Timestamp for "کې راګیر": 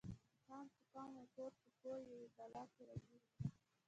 2.73-3.21